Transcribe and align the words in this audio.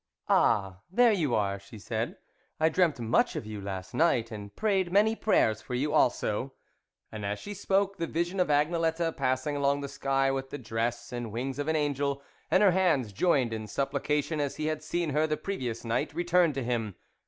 "Ah! 0.27 0.79
there 0.89 1.11
you 1.11 1.35
are," 1.35 1.59
she 1.59 1.77
said. 1.77 2.17
"I 2.59 2.69
dreamt 2.69 2.99
much 2.99 3.35
of 3.35 3.45
you 3.45 3.61
last 3.61 3.93
night, 3.93 4.31
and 4.31 4.55
prayed 4.55 4.91
many 4.91 5.15
prayers 5.15 5.61
for 5.61 5.75
you 5.75 5.93
also." 5.93 6.53
And 7.11 7.23
as 7.23 7.37
she 7.37 7.53
spoke, 7.53 7.97
the 7.97 8.07
vision 8.07 8.39
of 8.39 8.47
Agnelette 8.49 9.15
passing 9.15 9.55
along 9.55 9.81
the 9.81 9.87
sky, 9.87 10.31
with 10.31 10.49
the 10.49 10.57
dress 10.57 11.13
and 11.13 11.31
wings 11.31 11.59
of 11.59 11.67
an 11.67 11.75
Angel, 11.75 12.23
and 12.49 12.63
her 12.63 12.71
hands 12.71 13.13
joined 13.13 13.53
in 13.53 13.67
supplication, 13.67 14.39
as 14.41 14.55
he 14.55 14.65
had 14.65 14.81
seen 14.81 15.11
her 15.11 15.27
the 15.27 15.37
previous 15.37 15.85
night, 15.85 16.15
returned 16.15 16.55
to 16.55 16.63
him. 16.63 16.95